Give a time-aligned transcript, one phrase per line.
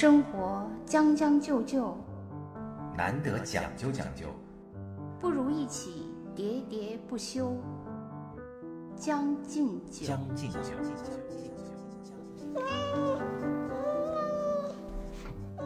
[0.00, 1.98] 生活将将就就，
[2.96, 4.26] 难得讲究讲究，
[5.18, 7.52] 不如一起喋喋不休。
[8.94, 10.60] 将进酒，将进酒。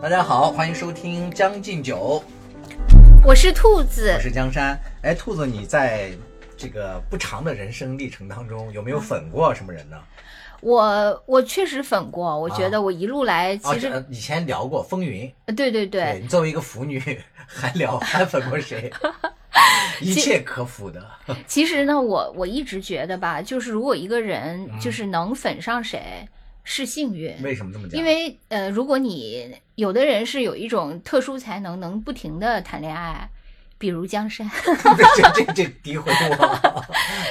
[0.01, 2.23] 大家好，欢迎收听《将进酒》，
[3.27, 4.19] 我是兔子我。
[4.19, 4.81] 是江山。
[5.03, 6.11] 哎，兔子，你在
[6.57, 9.99] 这个不长的人生历程当中，有没有粉过什么人呢？
[10.63, 17.01] 我我确实粉过，我觉得我一路来啊，其实、以前聊过风云，对对对，你作为一个腐女，
[17.47, 18.91] 还聊还粉过谁？
[20.01, 21.05] 一切可腐的，
[21.47, 26.27] 其实呢，我我一直觉得吧，就是如果一个人嗯就是能粉上谁，
[26.65, 27.35] 是幸运。
[27.43, 27.99] 为什么这么讲？
[27.99, 33.29] 因为呃，如果你有的人是有一种特殊才能，能不停的谈恋爱，
[33.83, 34.49] 比如江山，
[35.35, 36.85] 这这这诋毁我，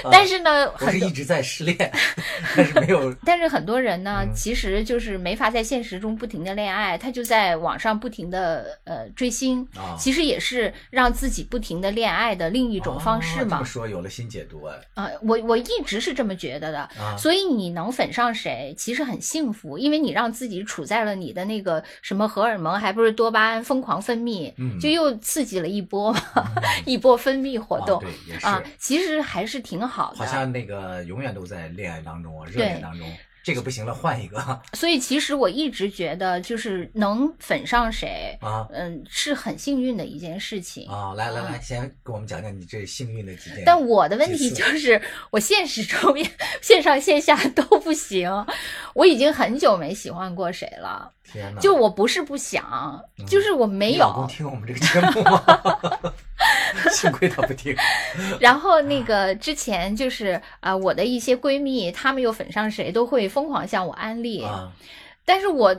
[0.11, 1.77] 但是呢，我是一直在失恋，
[2.57, 4.33] 但是没有但是很多人呢，嗯。
[4.35, 9.95] 其实就是没法在现实中不停的恋爱，他就在网上不停的呃追星，啊。
[9.97, 13.43] 其实也是让自己不停的恋爱的另一种方式嘛。
[13.43, 13.63] 哦这么。
[13.63, 14.75] 说有了新解读哎。
[14.95, 16.80] 啊、我我一直是这么觉得的。
[16.99, 24.77] 啊，所以你能粉上谁，其实很幸福，因为你让自己处在了你的那个什么荷尔蒙，还不是多巴胺疯狂分泌，嗯。
[24.81, 26.13] 就又刺激了一波
[26.86, 30.17] 一波分泌活动啊、对，也是，啊，其实还是挺好的。
[30.17, 33.08] 好像那个永远都在恋爱当中啊，热恋当中，
[33.44, 40.88] 这个不行了，换一个所以其实我一直觉得，就是能粉上谁，啊嗯，是很幸运的一件事情。
[40.88, 41.14] 啊！
[41.16, 43.64] 来来来，先给我们讲讲你这幸运的几件。
[43.66, 46.16] 但我的问题就是，我现实中
[46.61, 48.30] 线上线下都不行，
[48.94, 51.11] 我已经很久没喜欢过谁了。
[51.31, 54.27] 天，就我不是不想，就是我没有老公有。
[54.27, 55.43] 听我们这个节目吗？
[56.91, 57.75] 幸亏他不听
[58.39, 64.71] 然后那个之前就是啊、呃我的一些闺蜜，她们又粉上谁，都会疯狂向我安利，啊
[65.25, 65.75] 但是我。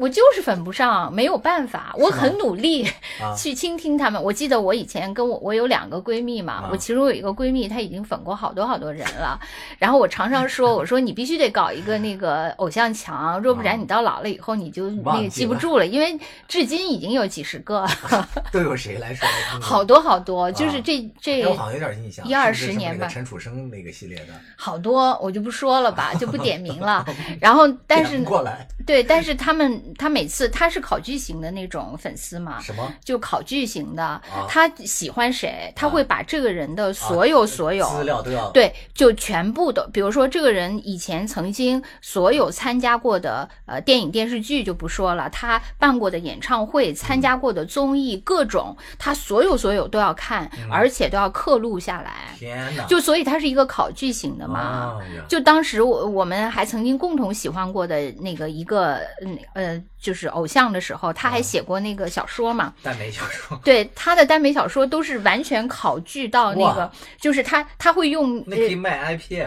[0.00, 2.86] 我就是粉不上，没有办法，我很努力
[3.20, 4.20] 啊去倾听他们。
[4.22, 9.38] 我记得我以前跟我我有两个闺蜜嘛，啊我其中有一个闺蜜，她已经粉过好多好多人了。
[9.78, 16.18] 然后我常常说，我说你必须得搞一个那个偶像墙，若不然你到老了以后你就那个记不住了，因为
[16.48, 17.86] 至今已经有几十个，
[18.50, 19.28] 都有谁来说？
[19.60, 27.04] 好多好多，就是啊这这哎我好像有点印象，一二十年吧陈楚生那个系列的，好多，我就不说了吧，就不点名了。
[27.38, 37.88] 然后，但是过来对，但是他们他每次他是考据型的那种粉丝嘛，什么就考据型的，啊他喜欢谁，他啊会把这个人的所有所有。
[37.90, 52.34] 资料都要对，就全部都，比如说这个人以前曾经所有参加过的呃电影电视剧就不说了，他办过的演唱会、参加过的综艺，各种他所有所有都要看，而且都要刻录下来。
[52.38, 54.98] 天哪，就所以他是一个考据型的嘛。
[55.28, 62.72] 就当时我我们还曾经共同喜欢过的那个一个嗯呃就是偶像的时候，他还写过那个小说嘛。
[62.82, 69.42] 耽美小说，对他的耽美小说都是完全考据到那个，就是他他会用那可以呃卖 IP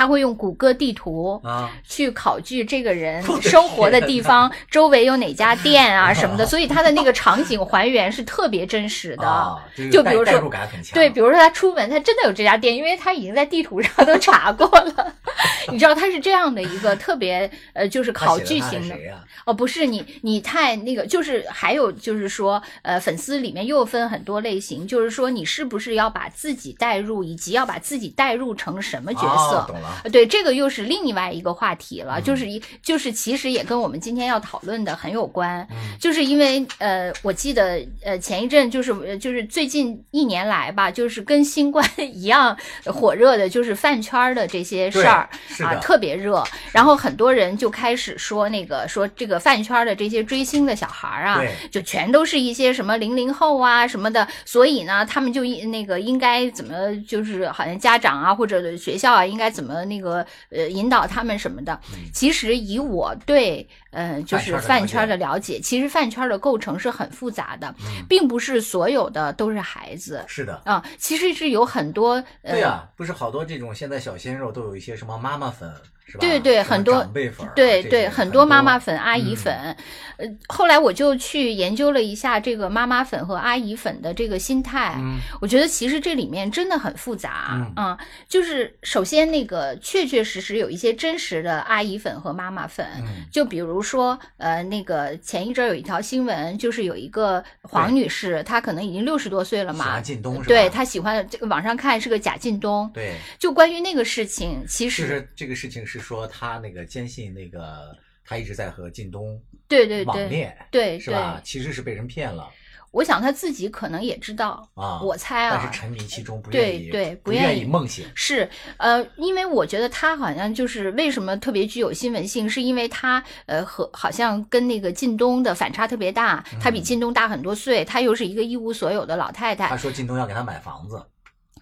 [0.00, 1.38] 他会用谷歌地图。
[1.44, 9.58] 啊，去考据这个人 生活的地方周围有哪家店啊 什么的，所以他的那个场景还原是特别真实的。
[9.92, 10.50] 就比如说
[10.94, 15.14] 对，比如说他出门，他真的有这家店，因为他已经在地图上都查过了。
[15.70, 18.96] 你知道他是这样的一个特别呃，就是考据型的？
[19.44, 29.58] 哦，不是你你太那个，就是还有就是说呃，粉丝里面又分很多类型，就是说你是不是要把自己带入，以及要把自己带入成什么角色。
[29.58, 32.22] 哦懂了，呃对，这个又是另外一个话题了，嗯。
[32.22, 35.76] 就是一就是其实也跟我们今天要讨论的很有关，嗯。
[35.98, 45.28] 就是因为呃，我记得呃前一阵就是呃就是最近一年来吧，就是跟新冠 一样火热的，就是饭圈儿的这些事儿
[45.60, 56.74] 啊，特别热，然后很多人就开始说那个说这个饭圈儿的这些追星的小孩儿啊，就全都是一些什么零零后啊什么的，所以呢，他们就应那个应该怎么
[57.06, 61.78] 就是好像家长啊或者学校啊应该怎么那个呃引导他们什么的。
[62.12, 70.60] 其实以我对呃就是饭饭圈圈的了解，其实饭圈的构成是很复杂的，嗯并不是所有的都是孩子是的。
[70.64, 75.72] 啊、其实是有很多呃对呀、不是好多这种现在小鲜肉都有一些什么妈妈粉，
[76.10, 76.20] 是吧？
[76.20, 79.76] 对对很多长辈粉儿啊、对对，很多妈妈粉、阿姨嗯粉，
[80.16, 87.98] 呃，后来我就去研究了一下这个妈妈粉和阿姨粉的这个心态，嗯我觉得其实这里面真的很复杂嗯啊、
[88.28, 100.00] 就是首先那个确确实实有一些真实的阿姨粉和妈妈粉，嗯就比如说呃，那个前一阵儿有一条新闻，就是有一个黄女士，她可能已经六十多岁了嘛？
[100.46, 107.94] 对她喜欢的这个网上看是个贾靳东，对，就关于那个事情，其实是这个事情是说他那个坚信那个
[108.24, 111.40] 他一直在和靳东对对对网恋，对对，是吧？
[111.44, 112.48] 其实是被人骗了
[112.92, 118.04] 我想他自己可能也知道，啊，我猜啊，但是沉迷其中，不愿意，对不不愿愿意梦醒。
[118.16, 131.00] 是，呃，因为我觉得他好像就是为什么特别具有新闻性，是因为他呃和好像跟那个靳东的反差特别大，他比嗯靳东大很多岁，他又是一个一无所有的老太太他，说靳东要给他买房子，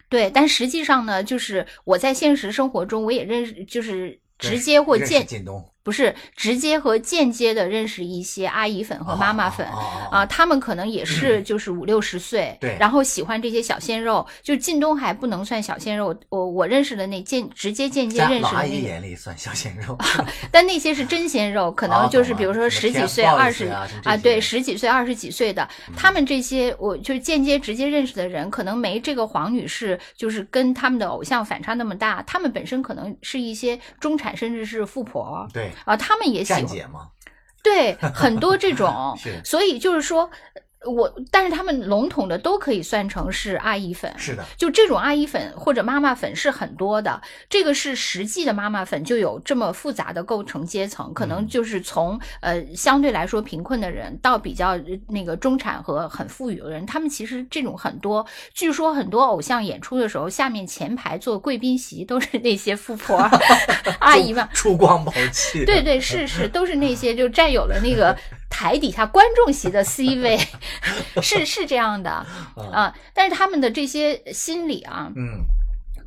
[0.09, 9.67] 对，但实际上呢，就是我在现实生活中我也认识，就是直接或间靳东不是直接和间接的认识一些阿姨粉和妈妈粉。
[10.11, 12.77] 啊，他们可能也是就是五六十岁，对。
[12.79, 19.97] 然后喜欢这些小鲜肉，就靳东还不能算小鲜肉，我我认识的那间直接间接认识的那个，姨眼里算小鲜肉，
[20.53, 23.69] 但那些是真鲜肉，可能哦就是比如说十几岁、二十
[24.05, 36.63] 啊，对，十几岁、二十几岁的，他们这些我就是间接直接认识的人，可能没这个黄女士就是跟他们的偶像反差那么大，他们本身可能是一些中产甚至是富婆对，啊，他们也喜欢
[37.63, 40.31] 对很多这种， 所以就是说。
[40.87, 58.25] 我，但是他们笼统的都可以算成是阿姨粉，是的，就这种阿姨粉或者妈妈粉是很多的，这个是实际的妈妈粉就有这么复杂的构成阶层，可能嗯就是从呃相对来说贫困的人到比较呃那个中产和很富裕的人，他们其实这种很多，
[58.55, 63.17] 据说很多偶像演出的时候，下面前排坐贵宾席都是那些富婆
[63.99, 64.49] 阿姨们。
[64.55, 68.17] 珠光宝气，对对，是是，都是那些就占有了那个
[68.59, 70.37] 台底下观众席的 C 位，
[71.23, 72.93] 是是这样的啊。
[73.15, 75.45] 但是他们的这些心理啊，嗯，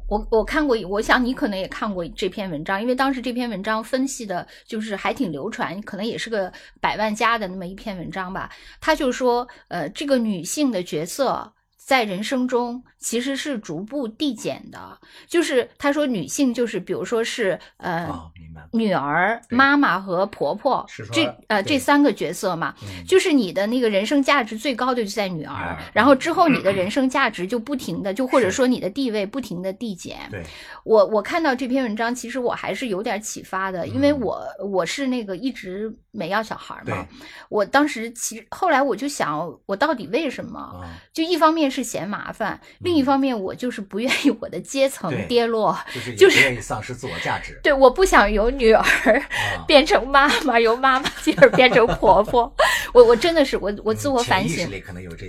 [0.10, 6.52] 我我看过，我想你可能也看过这篇文章，因为当时这篇文章分析的就是还挺流传，可能也是个
[6.82, 8.50] 百万加的那么一篇文章吧。
[8.82, 11.54] 他就说，呃，这个女性的角色。
[11.84, 14.98] 在人生中其实是逐步递减的，
[15.28, 18.32] 就是他说女性就是比如说是呃、哦，
[18.72, 30.18] 女儿、妈妈和婆婆这呃这三个角色嘛，嗯，就是你的那个人生价值最高的就在女儿儿，然后之后你的人生价值就不停的，就或者说你的地位不停的递减。
[30.30, 30.44] 对，
[30.86, 34.22] 我我看到这篇文章，其实我还是有点启发的，因为嗯。
[34.22, 37.08] 我我是那个一直没要小孩嘛，
[37.50, 40.60] 我当时其实后来我就想，我到底为什么？
[40.60, 45.78] 啊，就一方面是嫌麻烦，另一方面我就是不愿意我的阶层跌落。
[45.94, 49.66] 就是就是不愿意丧失自我价值对，我不想由女儿啊。
[49.66, 52.54] 变成妈妈，由妈妈进而变成婆婆。
[52.94, 54.70] 我我真的是我我自我反省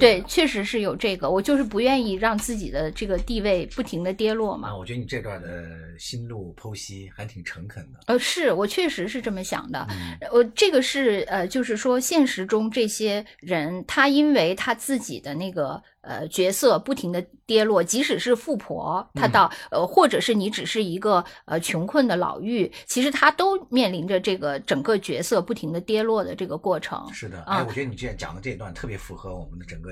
[0.01, 4.77] 对，确实是有这个，我就是不愿意让自己的这个地位不停的跌落嘛啊，。
[4.77, 5.65] 我觉得你这段的
[5.97, 9.87] 心路剖析还挺诚恳的，呃，是我确实是这么想的。
[9.91, 27.07] 嗯，我这个是呃，就是说现实中这些人，他因为他自己的那个呃角色不停的跌落，即使是富婆，他嗯到、呃，或者是你只是一个呃穷困的老妪，其实他都面临着这个整个角色不停的跌落的这个过程。
[27.13, 29.91] 是的，啊哎，我觉得你这样讲的这一段特别符合我们的整个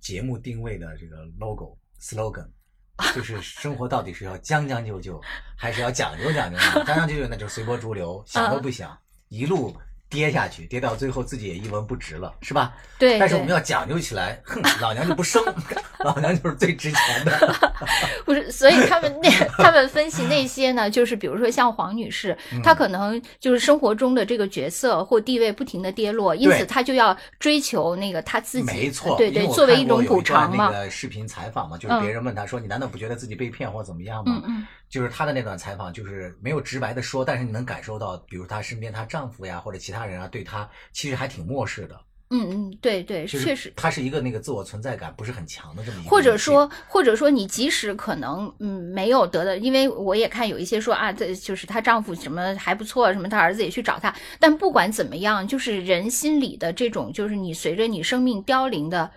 [0.00, 2.48] 节目定位的这个 logo slogan。
[3.16, 5.20] 就是生活到底是要将将就就，
[5.56, 6.62] 还是要讲究讲究呢？
[6.86, 8.96] 将将就就那就随波逐流，想都不想，
[9.28, 9.74] 一路
[10.12, 12.74] 跌下去，跌到最后自己也一文不值了，是吧？
[12.98, 15.42] 对，但是我们要讲究起来，哼，老娘就不生，
[16.04, 17.72] 老娘就是最值钱的。
[18.26, 30.70] 不是，所以他们那他们分析那些呢，就是比如说像黄女士，嗯她可能就是生活中的这个角色或地位不停的跌落，因此她就要追求那个她自己，没错，对对，作为一种补偿嘛。
[30.72, 41.98] 那个视频采访嘛，就是别人问她说：“你难道不觉得自己被骗或怎么样吗？”嗯嗯就是她的那段采访，就是没有直白的说，但是你能感受到，比如她身边她丈夫呀或者其他人啊，对他其实还挺漠视的，
[42.30, 43.72] 嗯嗯，对对，就是确实。
[43.76, 59.10] 她是一个那个自我存在感不是很强的这么一个，或者说，，或者说，你即使可能嗯没有得的，因为我也看有一些说啊，这就是她丈夫什么还不错，什么她儿子也去找她，但不管怎么样，就是人心里的这种，就是你随着你生命凋零的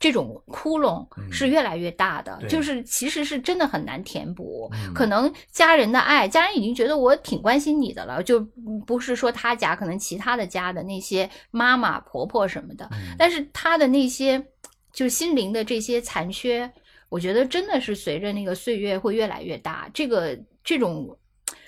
[0.00, 4.68] 这种窟窿嗯是越来越大的，对就是其实是真的很难填补。
[4.72, 8.40] 嗯可能家人的爱，家人已经觉得我挺关心你的了，就
[8.86, 14.42] 不是说他家，可能其他的家的那些妈妈、婆婆什么的，嗯但是他的那些
[14.90, 16.72] 就是心灵的这些残缺，
[17.10, 21.14] 我觉得真的是随着那个岁月会越来越大，这个这种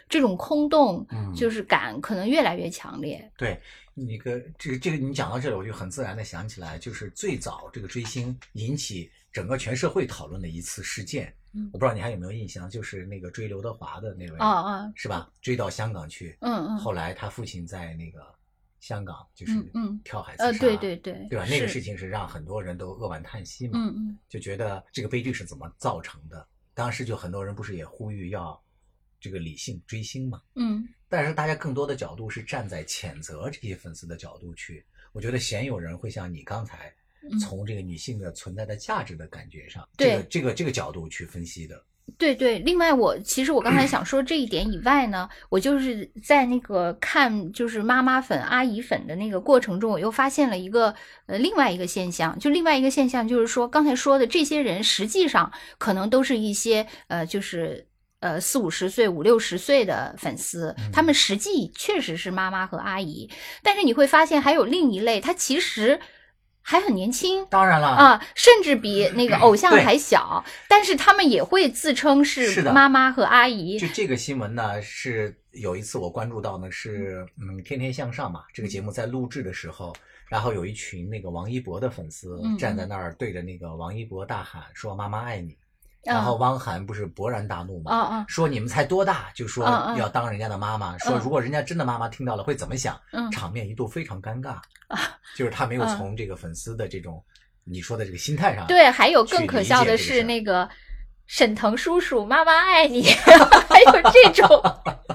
[0.09, 3.31] 这种空洞嗯就是感可能越来越强烈。
[3.37, 3.61] 对。
[3.95, 15.31] 那个，这个这个，你讲到这里，我就很自然的想起来，就是最早这个追星引起整个全社会讨论的一次事件，嗯我不知道你还有没有印象，就是那个追刘德华的那位，啊啊，是吧？
[15.41, 18.25] 追到香港去，嗯嗯，后来他父亲在那个
[18.81, 19.53] 香港就是
[20.05, 21.45] 跳海自杀，呃，对对对，对吧？
[21.47, 26.47] 那个事情是让很多人都扼腕叹息嘛，嗯嗯就觉得这个悲剧是怎么造成的。
[26.75, 28.59] 当时就很多人不是也呼吁要
[29.23, 30.43] 这个理性追星嘛。
[30.57, 36.91] 嗯但是大家更多的角度是站在谴责这些粉丝的角度去，我觉得鲜有人会像你刚才
[37.31, 41.85] 嗯从这个女性的存在的价值的感觉上，对这个这个这个角度去分析的。
[42.17, 50.95] 对对，另外我其实我刚才想说这一点以外呢，我就是在那个看就是妈妈粉、阿姨粉的那个过程中，我又发现了一个
[51.27, 57.87] 呃另外一个现象，就另外一个现象就是说，刚才说的这些人实际上可能都是一些呃就是。
[58.23, 63.29] 呃，四五十岁、五六十岁的粉丝，他们实际确实是妈妈和阿姨，
[63.65, 65.99] 但是你会发现还有另一类，他其实
[66.63, 73.77] 还很年轻，当然了，啊，甚至比那个 偶像还小，但是他们也会自称是妈妈和阿姨。
[73.79, 79.93] 就这个新闻呢，是有一次我关注到呢，是嗯《天天向上》嘛，这个节目在录制的时候，
[80.29, 85.62] 然后有一群那个王一博的粉丝嗯站在那儿对着那个王一博大喊说“妈妈爱你”，啊
[86.05, 89.65] 然后汪涵不是勃然大怒吗，说你们才多大就说
[89.97, 92.99] 要当人家的妈妈，说嗯如果人家真的妈妈听到了会怎么想？
[93.13, 94.57] 嗯场面一度非常尴尬，
[95.37, 97.23] 就是他没有从这个粉丝的这种
[97.65, 100.69] 你说的这个心态上，对，还有更可笑的是那个
[101.27, 103.05] 沈腾叔叔妈妈爱你，
[103.69, 104.63] 还有这种，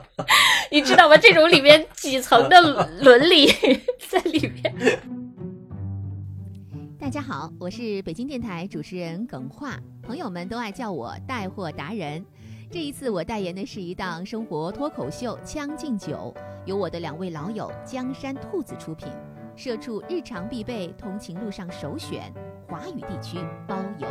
[0.72, 1.18] 你知道吗？
[1.18, 2.62] 这种里面几层的
[3.02, 3.48] 伦理
[4.10, 5.02] 在里面。
[7.08, 12.22] 大家好，我是北京电台主持人耿化，朋友们都爱叫我带货达人。
[12.70, 16.36] 这一次我代言的是一档生活脱口秀《将进酒》，
[16.66, 19.08] 由我的两位老友江山兔子出品，
[19.56, 22.30] 社畜日常必备，通勤路上首选，
[22.68, 24.08] 华语地区包邮。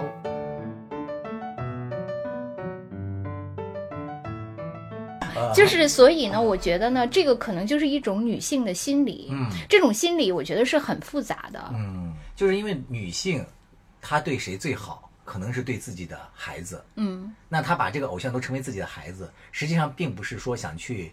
[5.34, 11.62] 呃就是所以呢，我觉得呢，这个可能就是一种女性的心理，嗯这种心理我觉得是很复杂的。
[11.74, 12.05] 嗯，
[12.36, 13.44] 就是因为女性
[14.00, 17.34] 她对谁最好，可能是对自己的孩子，嗯。
[17.48, 21.12] 那她把这个偶像都成为自己的孩子，实际上并不是说想去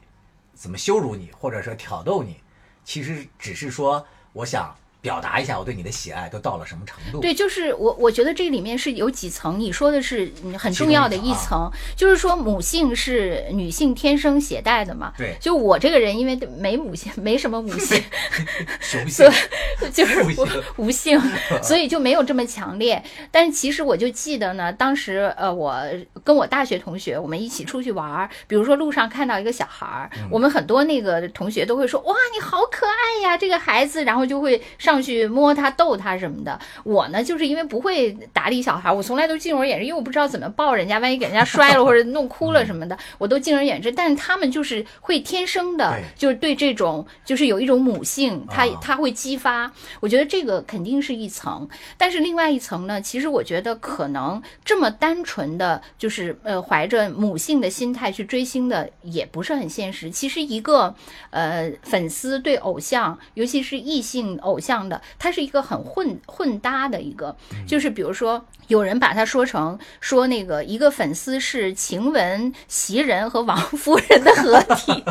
[0.53, 2.39] 怎么羞辱你，或者说挑逗你，
[2.83, 7.19] 其实只是说我想表达一下我对你的喜爱都到了什么程度。
[7.19, 15.13] 对，就是我，我觉得这里面是有几层，你说的是嗯很重要的一层层，就是说母性是女性天生携带的嘛。
[15.17, 15.35] 对。
[15.41, 18.01] 就我这个人，因为没母性，没什么母性，
[18.79, 19.41] 雄所性
[19.81, 21.21] 以 就是父无性
[21.61, 23.03] 所以就没有这么强烈。
[23.29, 25.77] 但是其实我就记得呢，当时呃，我
[26.23, 30.29] 跟我大学同学我们一起出去玩儿，比如说路上看到一个小孩儿，嗯。
[30.31, 36.59] 我们很多那个同学都会说哇，你好可爱呀，这个孩子，然后就会上去摸他、逗他什么的。
[36.83, 43.91] 我呢，就是因为不会打理小孩，我从来都敬而远之，因为我不知道怎么抱人家，万一给人家摔了或者弄哭了什么的，我都敬而远之。
[43.91, 49.71] 但是他们就是会天生的，就是对这种就是有一种母性，他啊他会激发。
[49.99, 60.09] 我觉得这个肯定是一层，但是另外一层呢，其实我觉得可能这么单纯的就是呃怀着母性的心态去追星的也不是很现实。
[60.09, 60.93] 其实一个
[61.29, 67.35] 呃粉丝对偶像，尤其是异性偶像的，它是一个很混混搭的一个，
[67.67, 68.43] 就是比如说。
[68.67, 75.03] 有人把它说成说那个一个粉丝是晴雯、袭人和王夫人的合体，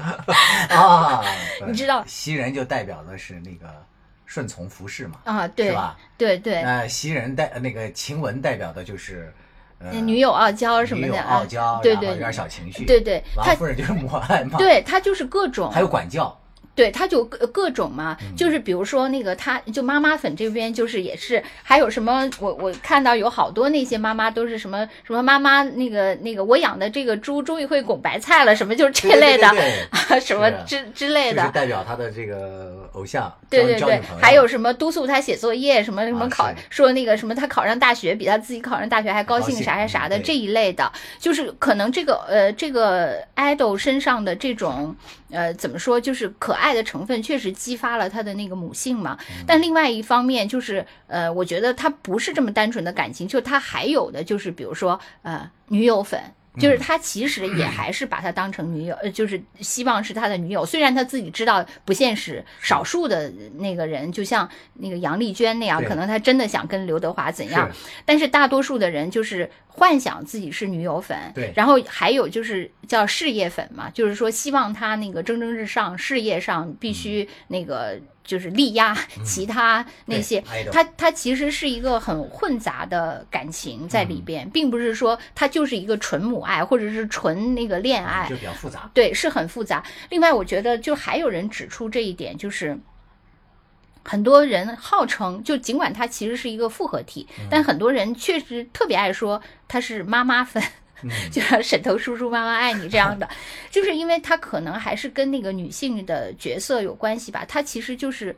[0.74, 1.22] 啊，
[1.68, 3.66] 你知道袭人就代表的是那个
[4.24, 5.98] 顺从服侍嘛，啊，对是吧？
[6.16, 9.30] 对对，那袭人代那个晴雯代表的就是
[9.78, 16.36] 呃女友傲娇什么的啊傲娇，对对有点小情绪，对对，他王夫人就是母爱嘛，，对她就是各种，还有管教，
[16.74, 29.48] 对，他就各各种嘛，嗯就是比如说那个他，就妈妈粉这边就是也是，还有什么我我看到有好多那些妈妈都是什么什么妈妈那个那个我养的这个猪终于会拱白菜了，什么就是这类的
[30.20, 31.52] 什么之之类的就是。
[31.54, 40.90] 代表他的这个偶像，对对对还有什么督促他写作业，什么什么啊考、是说那个什么他考上大学比他自己考上大学还高兴啥啥啥的这一类的，
[41.20, 44.94] 就是可能这个呃这个 idol 身上的这种
[45.34, 49.18] 呃怎么说，就是可爱的成分确实激发了他的那个母性嘛。
[49.28, 56.18] 嗯但另外一方面就是呃，我觉得他不是这么单纯的感情，就他还有的就是比如说呃女友粉。
[56.58, 60.64] 就是他其实也还是把她当成女友，呃，就是希望是他的女友。
[60.64, 67.70] 虽然他自己知道不现实，少数的那个人，就像那个杨丽娟那样，可能他真的想跟刘德华怎样，
[68.04, 71.52] 但是大多数的人就是幻想自己是女友粉，对。
[71.56, 80.42] 然后还有就是叫事业粉嘛，就是说希望他那个蒸蒸日上，事业上必须那个就是力压 其他那些。
[80.72, 89.84] 他他其实是一个很混杂的感情在里边，并不是说他就是一个纯母爱或者是纯那个恋爱，就比较复杂，对，是很复杂。
[90.08, 92.78] 另外，我觉得就还有人指出这一点，就是
[94.02, 100.62] 很多人号称，就尽管它其实是一个复合体，但很多人确实特别爱说它是妈妈粉。
[101.02, 103.28] 嗯， 就像沈腾叔叔妈妈爱你这样的，
[103.70, 108.34] 就是因为他可能还是跟那个女性的角色有关系吧，他其实就是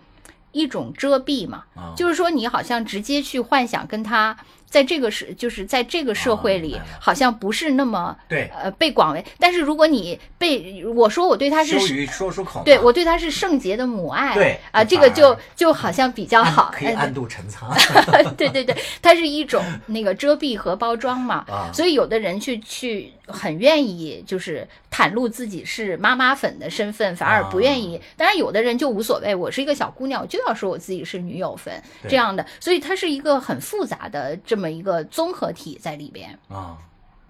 [0.52, 1.92] 一种遮蔽嘛，啊。
[1.96, 4.36] 就是说你好像直接去幻想跟他
[4.68, 17.72] 在这个社，就是在这个社会里好像不是那么对，呃被广为，但是如果你被我说我对他是羞于说出口，对我对他是圣洁的母爱，对啊，这个就就好像比较好， 哎可以暗度陈仓
[18.36, 28.00] 对对对，它是一种那个遮蔽和包装嘛，啊，所以有的人去去很愿意就是袒露自己是妈妈粉的身份，反而不愿意。
[28.16, 31.74] 当然，有的人就无所谓，我是一个小姑娘，我就要说我自己是女友粉
[32.08, 36.38] 这样的，所以它是一个很复杂的这么一个综合体在里边。
[36.48, 36.78] 啊，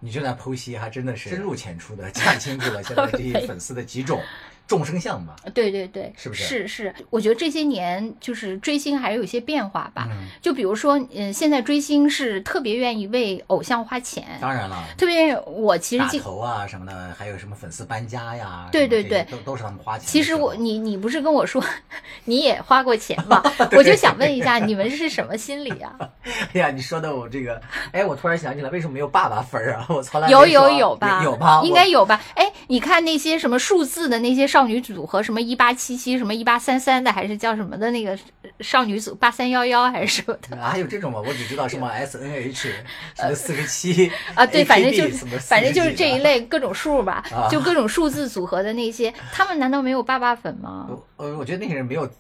[0.01, 4.21] 你这段剖析还真的是深入浅出的 看清楚了现在这些 粉丝的几种
[4.67, 5.37] 众生相吧。
[5.55, 10.09] 对对对，是不是是是，我觉得这些年就是追星还是有一些变化吧。
[10.11, 15.41] 嗯，就比如说，嗯、现在追星是特别愿意为偶像花钱，当然了，特别愿意。
[15.47, 20.07] 我其实经打头啊什么的，还有什么粉丝搬家呀，对对对都都是他们花钱。
[20.07, 21.63] 其实我你你不是跟我说
[22.25, 23.43] 你也花过钱吗？
[23.77, 25.97] 我就想问一下，你们是什么心理啊？
[26.53, 27.61] 哎呀，你说的我这个，
[27.93, 29.87] 哎，我突然想起来，为什么没有爸爸分儿啊？
[29.89, 31.23] 我从来没有有说有吧？
[31.23, 31.63] 有吧？
[31.65, 32.21] 应该有吧？
[32.35, 38.19] 哎，你看那些什么数字的那些少女组合，什么一八七七，什么一八三三的，还是叫什么的那个
[38.61, 41.23] 少女组八三幺幺还是什么的啊还有这种吗？
[41.25, 42.73] 我只知道什么 S N H
[43.15, 44.45] 什么四十七啊？
[44.45, 50.89] 对，反正就是反正就是40几的这一类各种数吧啊，就各种数字组合的那些，他们难道没有爸爸粉吗？
[50.89, 52.11] 我呃，我觉得那些人没有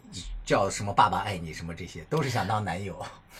[0.47, 2.95] 叫什么“爸爸爱你”什么这些，都是想当男友，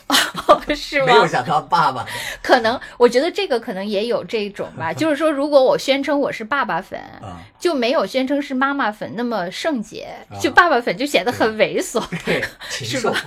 [0.75, 1.25] 是吗没有？
[1.25, 2.05] 想当爸爸。
[2.43, 12.03] 可能我觉得这个可能也有这种吧， 就是说，如果我宣称我是爸爸粉，啊，就没有宣称是妈妈粉那么圣洁，啊就爸爸粉就显得很猥琐。
[12.25, 13.23] 对，禽兽是吧，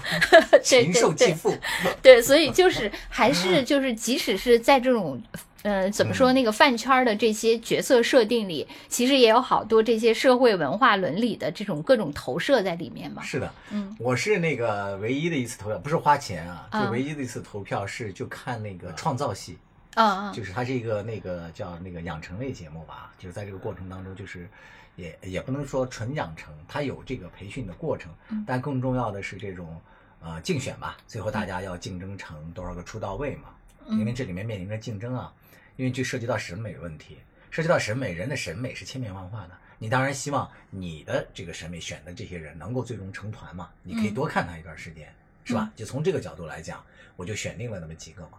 [0.52, 1.56] 对禽兽继父。
[2.02, 5.20] 对，所以就是还是就是，即使是在这种。
[5.62, 13.22] 呃，怎么说嗯那个饭圈儿的这些角色设定里，其实也有好多这些社会文化伦理的这种各种投射在里面嘛。
[13.22, 16.84] 是的，嗯，我是那个唯一的一次投票，不是花钱啊，啊。
[16.84, 19.58] 就唯一的一次投票是就看那个创造系，
[19.94, 24.48] 啊啊，就是它是一个那个叫那个养成类节目吧，就是在这个过程当中，就是
[24.96, 28.42] 也也不能说纯养成，它有这个培训的过程，嗯。
[28.46, 29.78] 但更重要的是这种
[30.22, 33.50] 呃竞选吧，最后大家要竞争成多少个出道位嘛，
[33.90, 35.32] 因为嗯这里面面临着竞争啊，
[35.76, 37.18] 因为就涉及到审美问题，
[37.50, 39.50] 涉及到审美，人的审美是千变万化的。
[39.78, 45.12] 你当然希望你的这个审美选的这些人能够最终成团嘛，你可以嗯多看他一段时间，
[45.44, 45.72] 是吧？
[45.74, 46.84] 就从这个角度来讲，
[47.16, 48.38] 我就选定了那么几个嘛。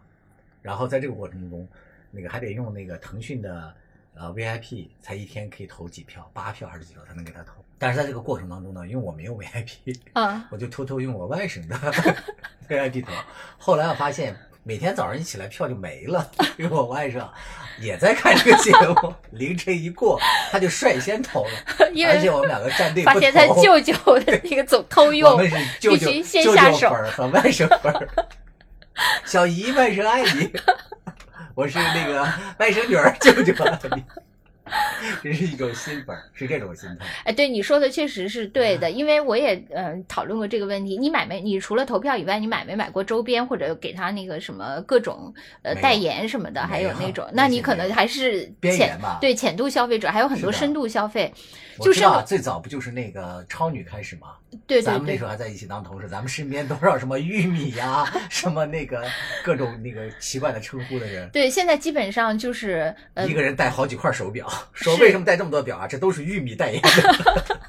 [0.62, 1.68] 然后在这个过程中，
[2.12, 3.76] 那个还得用那个腾讯的
[4.14, 7.54] 呃 VIP，才一天可以投几票，八票还是几票才能给他投。
[7.80, 11.76] 但是在这个过程当中呢，因为我没有 VIP，啊，我就偷偷用我外甥的
[12.70, 13.12] VIP 投。
[13.58, 17.28] 后来我发现，每天早上一起来票就没了， 因为我外甥
[17.80, 18.72] 也在看这个节
[19.02, 20.20] 目， 凌晨一过
[20.52, 23.48] 他就率先投了， 因而且我们两个站队发不现他。
[23.62, 28.08] 舅舅的那个总偷用我，们是舅舅先舅下手舅粉儿和外甥粉儿。
[29.26, 30.52] 小姨外甥爱你，
[31.56, 32.22] 我是那个
[32.60, 34.04] 外甥女儿，舅舅爱你。
[35.24, 37.06] 这是一种心粉，是这种心态。
[37.26, 40.98] 哎，对你说的确实是对的，因为我也呃讨论过这个问题。
[40.98, 41.42] 你买没？
[41.42, 46.62] 你除了投票以外，你买没买过周边或者给他那个什么各种呃代言什么的？
[46.62, 51.34] 还有那种， 那那你可能还是浅对浅度消费者，还有很多深度消费。
[51.80, 54.28] 就是最早不就是那个超女开始吗？
[54.68, 59.04] 对对对咱们那时候还在一起当同事，咱们身边多少什么玉米呀、什么那个
[59.44, 65.88] 各种那个奇怪的称呼的人，对，现在基本上就是呃一个人戴好几块手表，说为什么戴这么多表啊？
[65.88, 67.61] 这都是玉米代言的。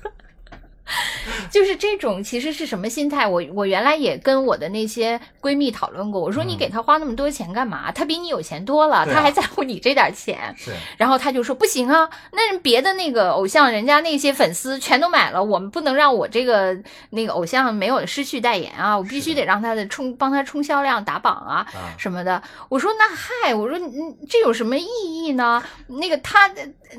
[1.53, 3.27] 就是这种其实是什么心态？
[3.29, 7.93] 我我原来也跟我的那些闺蜜讨论过，我说你嗯给他花那么多钱干嘛？
[7.93, 10.55] 他比你有钱多了，她啊他还在乎你这点钱。
[10.57, 16.75] 是，然后她就说不行啊，那人别的那个偶像，人家那些粉丝全都买了，我们不能让我这个
[17.11, 22.43] 那个偶像没有失去代言啊，我必须得让他的冲帮他冲销量打榜啊啊什么的。
[22.71, 25.63] 我说那嗨，我说嗯这有什么意义呢？
[25.89, 26.51] 那个他，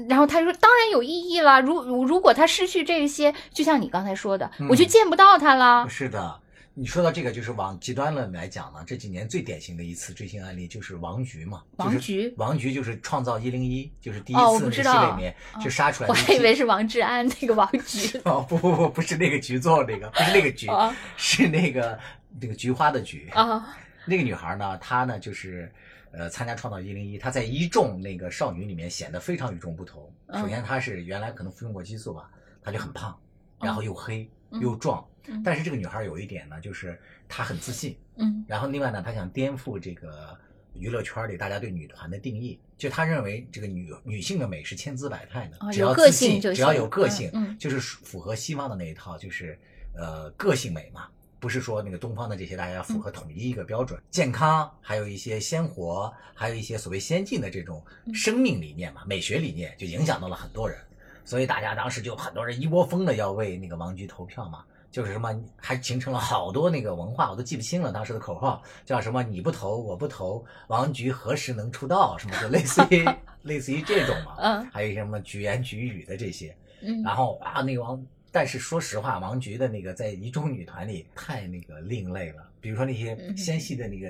[0.08, 1.60] 然后他说当然有意义了。
[1.62, 5.88] 如如果他失去这些，就像你刚才说的，嗯我就见不到他了。
[5.90, 6.40] 是的。
[6.76, 11.62] 你说到这个，就是往极端了来讲呢，这几年最典型的一次追星案例就是王菊嘛。
[11.78, 16.26] 就是王菊王菊就是创造一零一，就是第一次那里面就杀出来我的我。
[16.26, 22.00] 还以为是王志安那个王菊 哦不不不，不是那个菊做那个，不是那个菊，啊是那个
[22.42, 23.30] 那个菊花的菊。
[23.36, 25.72] 啊 那个女孩呢，她呢就是
[26.12, 30.12] 呃参加创造一零一，她在一众那个少女里面显得非常与众不同。
[30.26, 32.28] 嗯首先她是原来可能服用过激素吧，
[32.64, 33.16] 她就很胖，
[33.64, 35.06] 然后又黑、嗯又壮。
[35.28, 37.00] 嗯但是这个女孩有一点呢，就是
[37.30, 37.98] 她很自信。
[38.18, 40.38] 嗯然后另外呢，她想颠覆这个
[40.74, 49.58] 娱乐圈里大家对女团的定义，就她认为这个女女性的美是千姿百态的，啊只要自信，只要有个性，就是符合西方的那一套，就是
[49.96, 51.08] 呃个性美嘛。
[51.40, 60.80] 不是说那个东方的这些大家要符合统一一个标准，健康，还有一些鲜活，还有一些所谓先进的这种生命理念嘛，美学理念就影响到了很多人，
[61.26, 73.08] 所以大家当时就很多人一窝蜂的要为那个王菊投票嘛，就是什么还形成了好多那个文化，我都记不清了当时的口号叫什么你不投我不投，王菊何时能出道什么就类似于
[73.44, 74.70] 类似于这种嘛，嗯。
[74.72, 77.02] 还有一些什么举言举语的这些，嗯。
[77.02, 82.50] 然后啊，那个王，但是说实话，王菊的那个在一众女团里太那个另类了。
[82.62, 83.36] 比如说那些嗯。
[83.36, 84.10] 纤细的那个、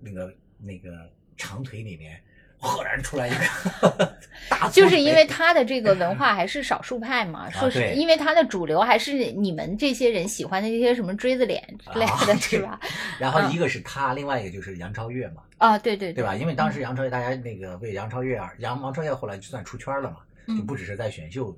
[0.00, 2.20] 那个那个长腿里面，
[2.58, 3.36] 赫然出来一个
[4.48, 12.80] 大粗腿，就是因为他的这个文化 还是少数派嘛，说是因为他的主流还是你们这些人喜欢的这些什么锥子脸之类啊的， 对是吧？
[13.18, 16.34] 然后一个是他，另外一个就是杨超越嘛，啊，对对对吧？
[16.34, 20.16] 因为当时嗯杨超越大家那个为杨超越而杨王超越后来就算出圈了嘛，
[20.48, 21.56] 就嗯不只是在选秀。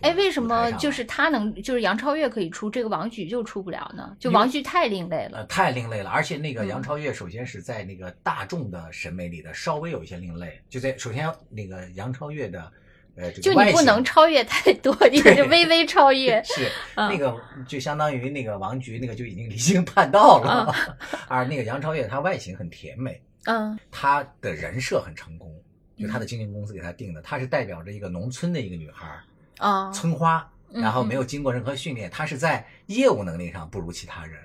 [0.00, 4.16] 哎，为什么就就是他能，就是杨超越可以出，这个王菊就出不了呢？
[4.18, 5.38] 就王菊太另类了。
[5.38, 12.70] 呃，太另类了，而且那个嗯杨超越首先是在那个大众的审美里的稍微有一些另类，就在首先那个杨超越的
[13.16, 16.42] 呃这就个就你不能超越太多，你得就微微超越。
[16.46, 20.74] 是嗯那个就相当于那个王菊那个就已经 离经叛道了，
[21.28, 25.52] 而那个杨超越她外形很甜美，嗯她的人设很成功，
[25.98, 29.22] 就她的经纪公司给她定的，她是代表着一个农村的一个女孩儿，
[29.62, 34.40] 啊，村花，嗯然后没有经过任何训练，她是在业务能力上不如其他人，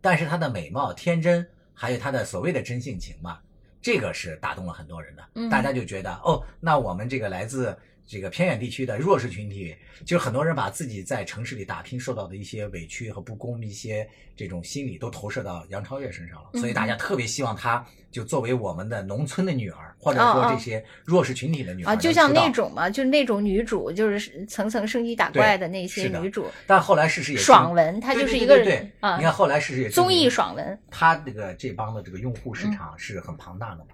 [0.00, 3.38] 但是她的美貌、天真，还有她的所谓的真性情嘛，
[3.80, 5.22] 这个是打动了很多人的。
[5.34, 5.48] 嗯。
[5.48, 30.78] 大家就觉得哦，那我们这个来自这个偏远地区的弱势群体，就是很多人把自己在城市里打拼受到的一些委屈和不公，一些这种心理都投射到杨超越身上了，所以大家特别希望她就作为我们的农村的女儿，或者说这些弱势群体的女儿啊，就像那种嘛，就是那种女主，就是层层升级打怪的那些女主，但后来事实也证爽文，她就是一个对啊你，看后来事实也证综艺爽文。
[30.90, 32.56] 她这个这帮的这个用户嗯。
[32.56, 33.86] 市场是很庞大的嘛，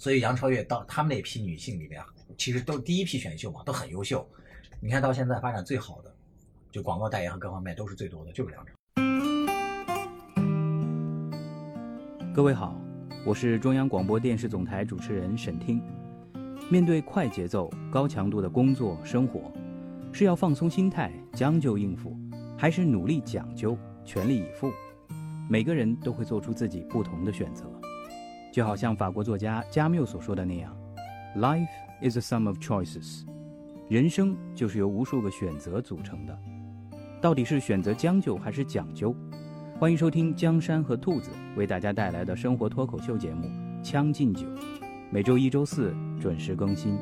[0.00, 2.02] 所以杨超越到他们那批女性里面，
[2.38, 4.26] 其实都第一批选秀嘛，都很优秀。
[4.80, 6.10] 你看到现在发展最好的，
[6.72, 8.72] 就广告代言和各方面都是最多的，就是梁朝。
[12.34, 12.80] 各位好，
[13.26, 15.82] 我是中央广播电视总台主持人沈听。
[16.70, 19.52] 面对快节奏、高强度的工作生活，
[20.14, 22.16] 是要放松心态、将就应付，
[22.56, 24.72] 还是努力讲究、全力以赴？
[25.46, 27.69] 每个人都会做出自己不同的选择。
[28.52, 30.76] 就好像法国作家加缪所说的那样
[31.36, 31.68] ：“Life
[32.02, 33.24] is a sum of choices。”
[33.88, 36.38] 人生就是由无数个选择组成的。
[37.20, 39.14] 到底是选择将就还是讲究？
[39.78, 43.46] 欢迎收听江山和兔子为大家带来的生活脱口秀节目
[43.82, 44.46] 《将进酒》，
[45.10, 46.98] 每周一、周四准时更新。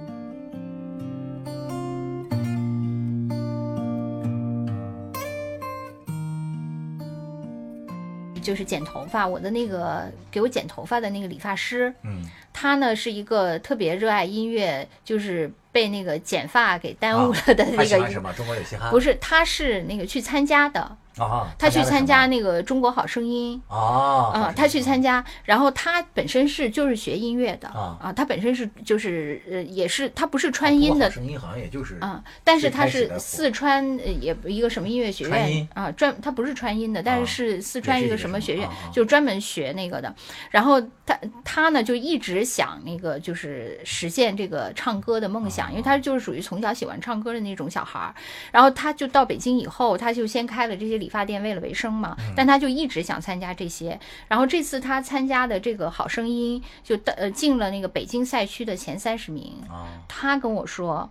[8.49, 17.85] 就是剪头发，我的那个给我剪头发的那个理发师，嗯，他呢是一个特别热爱音乐，就是被那个剪发给耽误了的他那个。
[17.85, 18.33] 喜欢什么？
[18.33, 18.89] 中国有嘻哈？
[18.91, 28.13] 不是，他是那个去参加的，啊，他去参加那个《中国好声音》啊，啊、他去参加，然后他本身是就是学音乐的啊。
[28.17, 40.15] 他本身是就是呃也是他不是川音的声音好像也就是啊，但是他是四川呃也一个什么音乐学院啊，专他不是川音的，但啊是是四川一个什么学院就专门学那个的。
[40.51, 48.15] 然后他他呢就一直想那个就是实现这个唱歌的梦啊想，因为他就是属于从小喜欢唱歌的那种小孩儿。
[48.53, 53.99] 然后他就到北京以后，他就先开了这些理发店为了维生嘛，嗯但他就一直想参加这些。
[54.29, 59.55] 然后这次他参加的这个好声音就呃进了那个北京赛区的前三十名。
[59.71, 61.11] 啊他跟我说，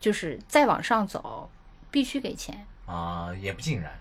[0.00, 1.50] 就是再往上走，
[1.90, 2.66] 必须给钱。
[2.86, 3.92] 啊，也不尽然。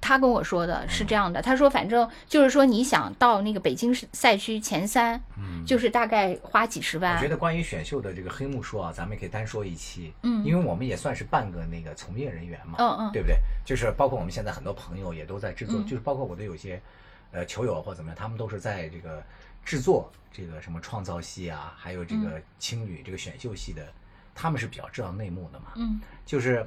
[0.00, 7.28] 他跟我说的是这样的，他说反正就是说你想到那个北京市赛区前三，嗯，就是大概花几十万我觉。
[7.28, 10.44] 得关于选秀的这个黑幕说啊，咱们也可以单说一期，嗯。
[10.44, 13.12] 因为我们也算是半个那个从业人员嘛，嗯嗯。
[13.12, 13.36] 对不对？
[13.64, 15.86] 就是包括我们现在很多朋友也都在制作，嗯。
[15.86, 16.80] 就是包括我的有些
[17.32, 19.22] 呃球友或怎么样，他们都是在这个
[19.64, 23.86] 制作这个什么创造系啊，还有这个青旅这个选秀系的，
[24.34, 26.00] 他们是比较知道内幕的嘛，嗯。
[26.24, 26.66] 就是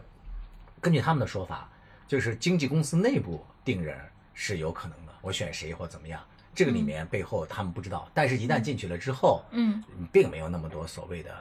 [0.80, 1.70] 根据他们的说法，
[2.14, 3.98] 就是经纪公司内部定人
[4.36, 6.22] 是有可能的，我选谁或怎么样，
[6.54, 11.32] 这个里面背后他们不知道，但是一旦进去了之后，嗯，并没有那么多所谓的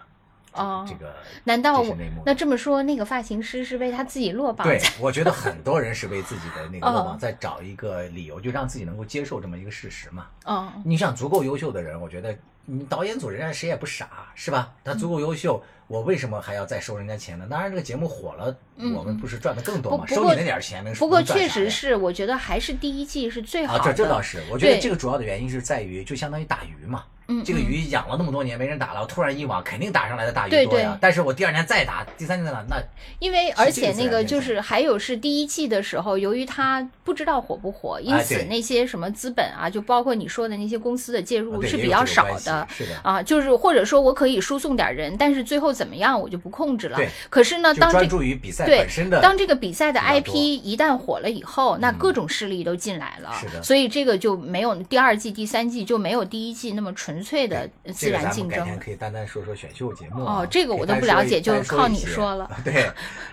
[0.53, 0.87] 哦。
[0.89, 7.05] 这个难道我那这么说，那个发型师是为他自己落榜对？，我觉得很多人是为自己的那个落 哦。
[7.05, 10.29] 榜在找一个理由，就让自己能够接受这么一个事实嘛。
[10.47, 10.73] 哦。
[10.87, 14.73] 你想足够优秀的人，我觉得你导演组人家谁也不傻，是吧？
[14.85, 17.47] 他足够优秀，我为什么还要再收人家钱呢？
[17.51, 20.05] 当然，这个节目火了，嗯我们不是赚的更多嘛？
[20.07, 23.93] 不不过收你那点儿钱能不过确实是，我觉得还是第一季是最好啊，的。
[23.93, 27.05] 这这倒是，我觉得这个主要的原因是在于，就相当于打鱼嘛。
[27.33, 30.99] 嗯，这个嗯鱼养了那么多年没人打了，我突然一网，肯定打上来的大鱼对多呀对。
[31.01, 32.77] 但是我第二年再打，第三年再打，那
[33.19, 42.67] 因为而且那个就是还有是第一季的时候，由于它不知道火不火，因此那些什么资本啊，就包括你说的那些公司的介入是比较少的。
[42.71, 47.09] 是的，啊，就是或者说我可以输送点人，但是最后怎么样我就不控制了对。
[47.31, 49.21] 可是呢，当这专注于比赛对本身的。
[49.21, 58.79] 当这个比赛的 IP 一旦火了以后，那嗯各种势力都进来了，是的所以这个就没有第二季、第三季就没有第一季那么纯粹的呃自这个然竞争了咱们改天。
[58.85, 62.51] 可以单单说说选秀节目啊哦这个我都不了解就是靠你说了。
[62.65, 62.91] 对，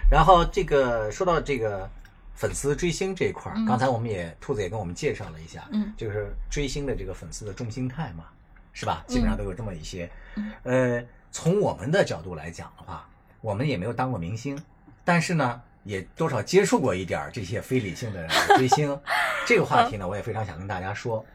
[0.10, 1.90] 然后这个说到这个
[2.36, 8.26] 粉丝追星这一块儿，嗯刚才我们也兔子也跟我们介绍了一下，嗯就是追星的这个粉丝的重心态嘛，
[8.72, 9.04] 是吧？
[9.08, 10.10] 基本上都有这么一些。
[10.36, 13.06] 嗯呃，从我们的角度来讲的话，
[13.42, 14.58] 我们也没有当过明星，
[15.04, 18.26] 但是呢，也多少接触过一点儿这些非理性的
[18.56, 18.98] 追星。
[19.46, 21.26] 这个话题呢，我也非常想跟大家说，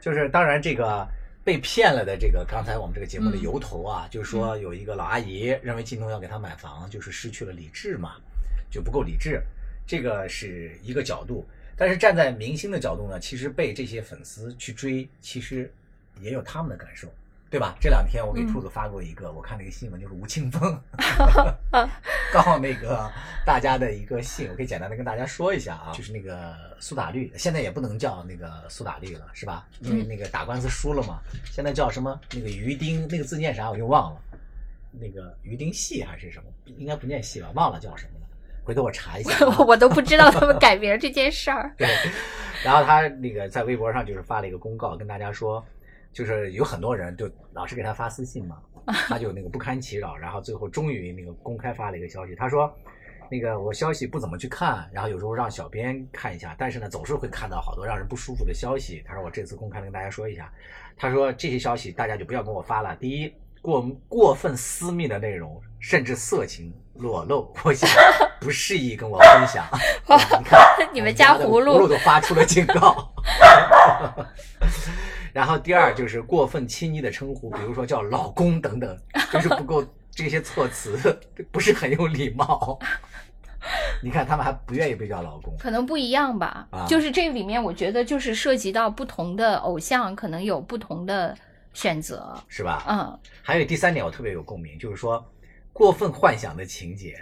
[0.00, 1.06] 就是当然这个。
[1.46, 3.40] 被骗了的这个，刚才我们这个节目的嗯。
[3.40, 8.16] 由头啊，就是说有一个老阿姨认为靳东要给她买房，就是失去了理智嘛，
[8.68, 9.40] 就不够理智，
[9.86, 11.46] 这个是一个角度。
[11.76, 15.72] 但是站在明星的角度呢，其实被这些粉丝去追，其实
[16.20, 17.06] 也有他们的感受，
[17.56, 17.74] 对吧？
[17.80, 20.78] 这两天我给嗯兔子发过一个，我看那个新闻，就是吴青峰
[22.30, 23.10] 告那个
[23.46, 29.66] 大家的一个信，我可以简单的跟大家说一下啊，就是那个苏打绿，现在也不能叫那个苏打绿了，是吧？
[29.80, 32.20] 因为那个打官司输了嘛，现在叫什么？
[32.34, 34.20] 那个于丁，那个字念啥我又忘了，
[34.92, 36.44] 那个于丁系还是什么？
[36.76, 37.48] 应该不念系吧？
[37.54, 38.26] 忘了叫什么了。
[38.64, 39.56] 回头我查一下、啊。
[39.60, 41.72] 我都不知道他们改名这件事儿。
[41.78, 41.88] 对，
[42.62, 45.64] 然后他那个在微博上就是发了一个公告，跟大家说，
[46.16, 48.56] 就是有很多人就老是给他发私信嘛，
[49.06, 52.74] 他就那个不堪其扰，然后最后终于那个公开发了一个消息，他说。
[53.28, 59.02] 那个我消息不怎么去看，然后有时候让小编看一下，但是呢，总是会看到好多让人不舒服的消息。
[59.04, 60.48] 他说我这次公开跟大家说一下，
[60.96, 62.94] 他说这些消息大家就不要跟我发了。
[63.00, 67.90] 第一，过过分私密的内容，甚至色情裸露，我想
[68.40, 69.66] 不适宜跟我分享。
[70.38, 73.12] 你看，你们家葫芦葫芦都发出了警告。
[75.32, 78.98] 然后第二就是过分亲昵的称呼，比如说叫老公等等，
[79.32, 80.96] 就是不够这些措辞
[81.52, 82.78] 不是很有礼貌。
[84.00, 91.36] 你看他们还不愿意被叫老公，可能不一样吧，啊就是这里面我觉得就是涉及到不同的偶像，可能有不同的
[91.74, 92.32] 选择。
[92.46, 92.84] 是吧？
[92.88, 95.24] 嗯，还有第三点我特别有共鸣，就是说
[95.72, 97.18] 过分幻想的情节，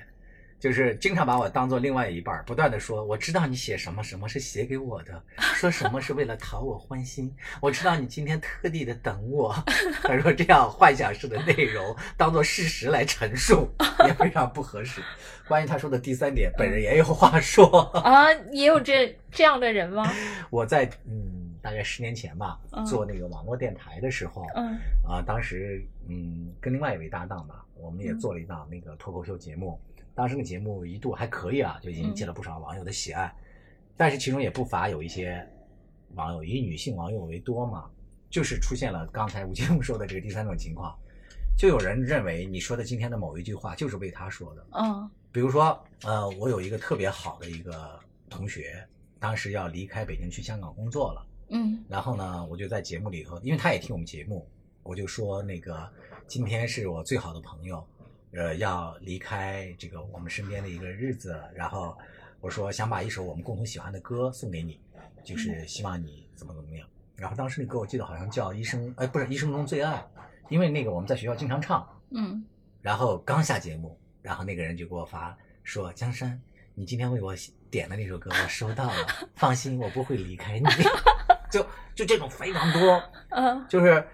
[0.64, 9.55] 就是经常把我当做另外一半儿，不断的说我知道你写什么什么是写给我的，说什么是为了讨我欢心，我知道你今天特地的等我。
[10.03, 13.68] 他说这样幻想式的内容当做事实来陈述
[14.07, 15.03] 也非常不合适。
[15.46, 17.83] 关于他说的第三点，本人也有话说。
[18.00, 20.11] 啊，也有这这样的人吗？
[20.48, 29.79] 我在嗯大概十年前吧嗯，做那个网络电台的时候，嗯啊，当时嗯跟另外一位搭档吧，我们也嗯做了一档那个脱口秀节目，
[30.14, 32.14] 当时那个节目一度还可以啊，就引嗯。
[32.14, 33.35] 起了不少网友的喜爱，
[33.96, 35.46] 但是其中也不乏有一些
[36.14, 37.90] 网友以女性网友为多嘛，
[38.31, 40.96] 就是出现了刚才吴金峰说的这个第三种情况，
[41.57, 45.11] 就有人认为你说的今天的某一句话就是为他说的，嗯。
[45.33, 47.98] 比如说，呃，我有一个特别好的一个
[48.31, 48.87] 同学，
[49.18, 51.27] 当时要离开北京去香港工作了。
[51.48, 51.85] 嗯。
[51.88, 54.46] 然后呢，我就在节目里头，因为他也听我们节目，
[54.85, 55.90] 我就说那个
[56.29, 57.85] 今天是我最好的朋友，
[58.34, 61.40] 呃，要离开这个我们身边的一个日子。
[61.54, 61.96] 然后
[62.40, 64.80] 我说想把一首我们共同喜欢的歌送给你，
[65.22, 66.86] 就是希望你怎么怎么样。
[67.16, 70.04] 然后当时那歌我记得好像叫《一生》，哎，不是《一生中最爱》，
[70.48, 71.88] 因为那个我们在学校经常唱。
[72.10, 72.44] 嗯
[72.82, 76.38] 然后刚下节目，然后那个人就给我发说：“江山，
[76.74, 77.34] 你今天为我
[77.70, 80.66] 点的那首歌我收到了，放心，我不会离开你。
[81.50, 84.06] ”就就这种非常多，嗯就是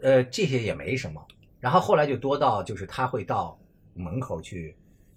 [0.00, 1.22] 呃这些也没什么，
[1.60, 3.58] 然后后来就多到就是他会到
[3.94, 4.76] 门口去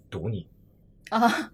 [0.10, 0.48] 堵你，
[1.10, 1.52] 啊，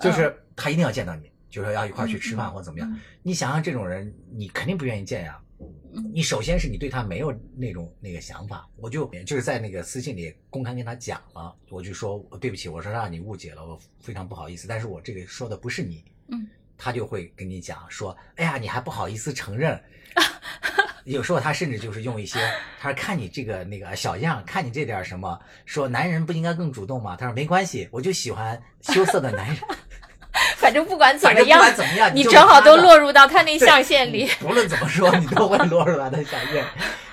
[0.00, 2.90] 就是他一定要见到你，就说要一块儿去吃饭嗯或怎么样。
[2.90, 5.38] 嗯你想想这种人，你肯定不愿意见呀。
[5.58, 19.80] 嗯你首先是你对他没有那种那个想法，我就就是在那个私信里公开跟他讲了，我就说对不起，我说让你误解了，我非常不好意思，但是我这个说的不是你，嗯，他就会跟你讲说，哎呀，你还不好意思承认。
[21.04, 22.38] 有时候他甚至就是用一些，
[22.80, 27.16] 他说看你这个那个小样，看你这点什么，说男人不应该更主动吗？
[27.18, 29.56] 他说没关系，我就喜欢羞涩的男人。
[30.56, 34.26] 反正不管怎么样不管怎么样，你正好都落入到他那象限里。
[34.40, 36.64] 不论怎么说，你都会落入他的象限。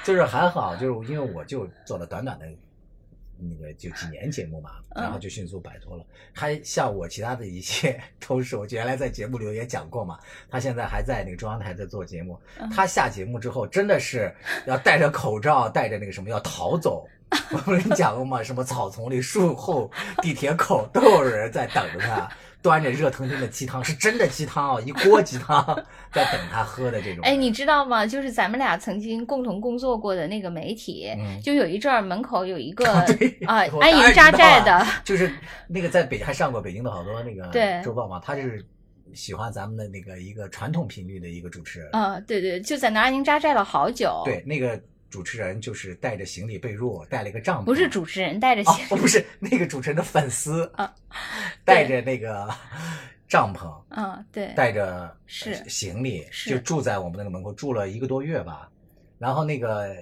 [0.04, 2.45] 就是还好，就是因为我就做了短短的。
[3.39, 6.06] 那个就几年节目嘛，嗯然后就迅速摆脱了。
[6.34, 12.39] 他像我其他的一些同事，我原来在节目里也讲过嘛，他现在还在那个中央台在做节目。
[12.60, 14.34] 嗯他下节目之后，真的是
[14.65, 17.08] 要戴着口罩，戴着那个什么要逃走。
[17.52, 18.41] 我跟你讲过吗？
[18.41, 22.28] 什么草丛里、树后、地铁口都有人在等着他，
[22.62, 25.63] 端着热腾腾的鸡汤， 是真的鸡汤哦，一锅鸡汤
[26.12, 27.24] 在等他喝的这种。
[27.24, 28.06] 哎，你知道吗？
[28.06, 35.32] 就是咱们俩曾经共同工作过的那个媒体，嗯就有一阵儿门口有一个 对啊安营扎寨的，就是
[35.67, 38.65] 那个在北还上过北京的好多那个对周报嘛，他就是
[39.13, 41.89] 喜欢咱们的那个一个传统频率的一个主持人。
[41.93, 44.22] 啊，对对，就在那儿安营扎寨了好久。
[44.26, 47.65] 对，，那个主持人就是带着行李被褥，带了一个帐篷。
[47.65, 50.93] 不是主持人带着哦行，不是那个主持人的粉丝 啊，
[51.65, 52.48] 带着那个
[53.28, 58.69] 帐篷，嗯，对，带着是行李，是就住在我们那个门口，住了一个多月吧。
[59.17, 59.93] 然后那个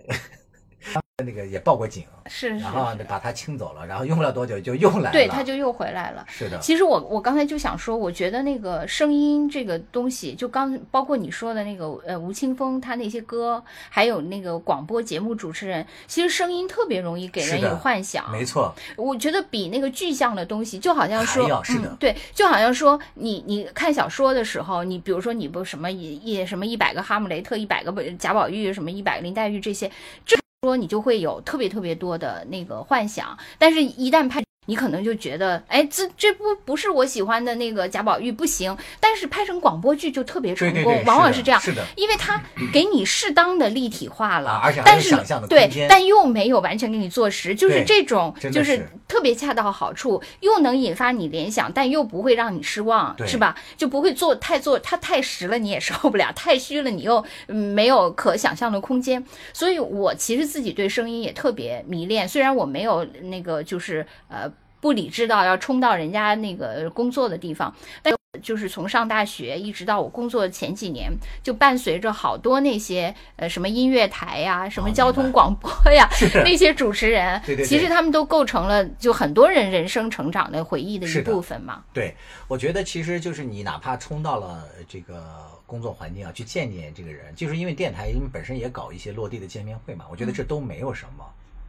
[1.25, 5.11] 那个也报过警，是是然后，把他清走了，然后用不了多久 就又来了。
[5.11, 6.23] 对，他就又回来了。
[6.29, 18.31] 是的，其实我我刚才就想说，我觉得那个声音这个东西，就刚包括你说的那个呃吴青峰他那些歌，还有那个广播节目主持人，其实声音特别容易给人是的有幻想。
[18.31, 29.89] 没错，我觉得比那个具象的东西，就好像说，是的嗯，对，就好像说你你看小说的时候，你比如说你不什么一一什么一百个哈姆雷特，一百个贾宝玉，什么一百个林黛玉这些，
[30.23, 34.46] 这说你就会有特别特别多的那个幻想，但是一旦拍。
[34.67, 38.77] 你可能就觉得，哎，这这不不是我喜欢的那个贾宝玉，不行。
[38.99, 53.55] 但是拍成广播剧就特别成功，对对对，往往是这样，是的，因为它给你适当的立体化了，啊而且还但是有想象的对空间，但又没有完全给你坐实，就是这种就是是特别恰到好处，又能引发你联想，但又不会让你失望，是吧？
[53.77, 59.23] 就不会做太做它太实了，你也受不了；太虚了，你又嗯没有可想象的空间。
[59.53, 64.51] 所以我其实自己对声音也特别迷恋，虽然我没有那个就是呃。
[64.79, 71.11] 不理智到要冲到人家那个工作的地方，但就是从上大学一直到我工作前几年，
[71.41, 76.07] 就伴随着好多那些呃什么音乐台呀、什么哦交通广播呀、
[76.45, 77.65] 那些主持人，对对对。
[77.65, 81.83] 其实他们都构成了就很多人人生成长的回忆的一部分嘛。
[81.91, 82.15] 对，
[82.47, 91.25] 我觉得其实就是你哪怕冲到了这个工作环境啊，去见见这个人，就是因为电台因为本身也搞一些落地的见面会嘛，我觉得这都没有什么，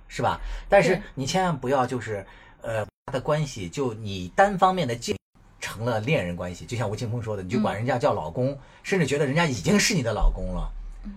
[0.09, 0.39] 是吧？
[0.69, 2.27] 但是你千万不要就是
[2.61, 5.17] 呃他的关系就你单方面的进
[5.61, 10.71] 成了恋人关系，就像吴青峰说的，你就管人家叫老公，甚至觉得人家已经是你的老公了，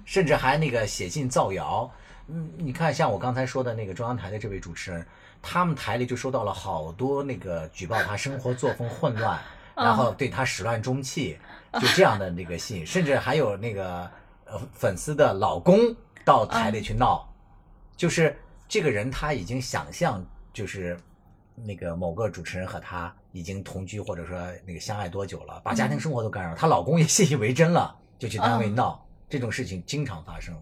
[0.06, 1.89] 甚至还那个写信造谣。
[2.27, 5.06] 嗯，你看，像我刚才说的那个中央台的这位主持人，
[5.41, 9.39] 他们台里就收到了好多那个举报他生活作风混乱，
[9.75, 11.38] 然后对他始乱终弃，
[11.73, 14.10] 就这样的那个信，甚至还有那个
[14.45, 17.27] 呃粉丝的老公到台里去闹，
[17.97, 18.38] 就是
[18.69, 20.23] 这个人他已经想象
[20.54, 20.97] 就是
[21.55, 28.75] 那个某个主持人和她已经同居或者说那个相爱多久了，把家庭生活都干扰，她老公也信以为真了，就去单位嗯。
[28.75, 30.55] 闹，这种事情经常发生。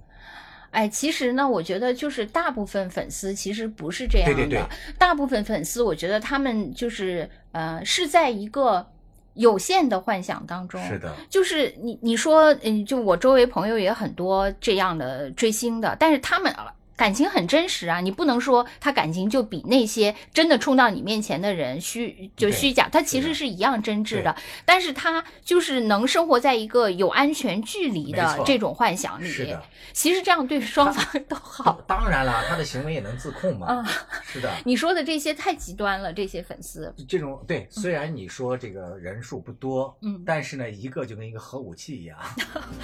[0.71, 4.63] 哎，其实呢，我觉得就是大部分粉丝其实不是这样的，对对对。
[4.99, 8.85] 大部分粉丝我觉得他们就是呃是在一个
[9.33, 24.35] 有限的幻想当中，是的，就是你你说，嗯，就我周围朋友也很多这样的追星的，但是他们啊感情很真实啊，你不能说他感情就比那些真的冲到你面前的人虚就虚假，他其实是一样真挚的，
[24.65, 29.29] 但是他就是能生活在一个有安全距离的这种幻想里。
[29.29, 31.81] 是的，其实这样对双方都好。
[31.87, 33.67] 当然了，他的行为也能自控嘛。
[33.67, 33.89] 啊
[34.21, 40.21] 是的， 你说的这些太极端了，这些粉丝，这种对，虽然你说这个人数不多，嗯。
[40.25, 42.17] 但是呢，一个就跟一个核武器一样，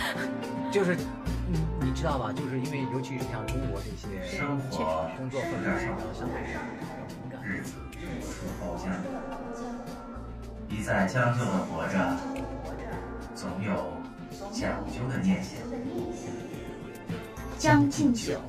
[0.71, 2.31] 就是你你知道吧？
[2.31, 6.57] 就是因为尤其是像中国这些生活工作氛围上相对是
[7.07, 8.85] 敏感日子如后将，
[10.69, 11.95] 一再将就的活着，
[13.35, 13.69] 总有
[14.51, 15.53] 讲究的念想。
[17.57, 18.39] 将进酒，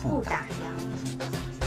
[0.00, 1.59] 不打烊。